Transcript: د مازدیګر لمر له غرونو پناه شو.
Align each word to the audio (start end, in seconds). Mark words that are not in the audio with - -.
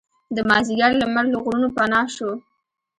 د 0.35 0.37
مازدیګر 0.49 0.91
لمر 1.01 1.25
له 1.31 1.37
غرونو 1.43 1.67
پناه 1.77 2.07
شو. 2.15 2.31